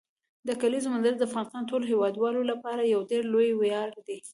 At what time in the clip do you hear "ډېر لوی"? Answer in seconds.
3.11-3.49